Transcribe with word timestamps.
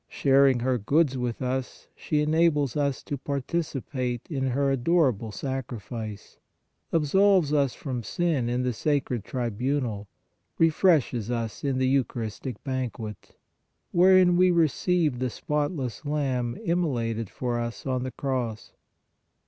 Sharing 0.09 0.61
her 0.61 0.79
goods 0.79 1.15
with 1.15 1.43
us, 1.43 1.87
she 1.95 2.21
enables 2.23 2.75
us 2.75 3.03
to 3.03 3.19
participate 3.19 4.25
in 4.31 4.47
her 4.47 4.71
adorable 4.71 5.31
Sacrifice, 5.31 6.39
absolves 6.91 7.53
us 7.53 7.75
from 7.75 8.01
sin 8.01 8.49
in 8.49 8.63
the 8.63 8.73
sacred 8.73 9.23
tribunal, 9.23 10.07
refreshes 10.57 11.29
us 11.29 11.63
in 11.63 11.77
the 11.77 11.87
Eucharistic 11.87 12.63
Banquet, 12.63 13.37
wherein 13.91 14.37
we 14.37 14.49
receive 14.49 15.19
the 15.19 15.27
i88 15.27 15.29
PRAYER 15.29 15.29
spotless 15.69 16.03
Lamb 16.03 16.57
immolated 16.63 17.29
for 17.29 17.59
us 17.59 17.85
on 17.85 18.01
the 18.01 18.09
cross. 18.09 18.71